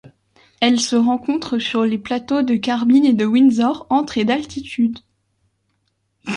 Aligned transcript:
Elle 0.61 0.79
se 0.79 0.95
rencontre 0.95 1.59
sur 1.59 1.83
les 1.85 1.99
plateaux 1.99 2.41
de 2.41 2.55
Carbine 2.55 3.05
et 3.05 3.13
de 3.13 3.23
Windsor, 3.23 3.85
entre 3.91 4.17
et 4.17 4.25
d'altitude. 4.25 4.97